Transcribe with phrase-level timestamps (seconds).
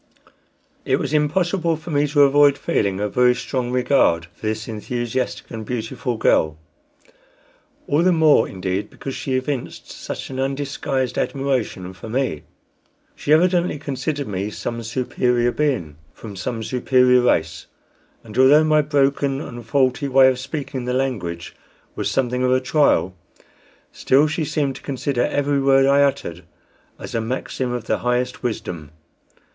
[0.83, 5.51] It was impossible for me to avoid feeling a very strong regard for this enthusiastic
[5.51, 6.57] and beautiful girl;
[7.85, 12.41] all the more, indeed, because she evinced such an undisguised admiration for me.
[13.15, 17.67] She evidently considered me some superior being, from some superior race;
[18.23, 21.55] and although my broken and faulty way of speaking the language
[21.95, 23.15] was something of a trial,
[23.91, 26.43] still she seemed to consider every word I uttered
[26.97, 28.93] as a maxim of the highest wisdom.